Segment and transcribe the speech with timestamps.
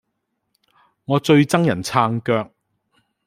[1.05, 2.51] 我最憎人撐腳